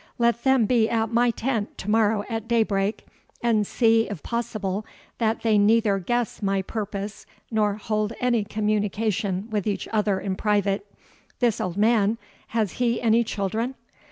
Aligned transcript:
Let 0.17 0.43
them 0.43 0.65
be 0.65 0.89
at 0.89 1.11
my 1.13 1.29
tent 1.29 1.77
to 1.77 1.87
morrow 1.91 2.23
at 2.27 2.47
daybreak, 2.47 3.05
and 3.43 3.67
see, 3.67 4.09
if 4.09 4.23
possible, 4.23 4.83
that 5.19 5.43
they 5.43 5.59
neither 5.59 5.99
guess 5.99 6.41
my 6.41 6.63
purpose, 6.63 7.27
nor 7.51 7.75
hold 7.75 8.11
any 8.19 8.43
communication 8.43 9.47
with 9.51 9.67
each 9.67 9.87
other 9.93 10.19
in 10.19 10.35
private. 10.37 10.91
This 11.37 11.61
old 11.61 11.77
man, 11.77 12.17
has 12.47 12.71
he 12.81 12.99
any 12.99 13.23
children?" 13.23 13.75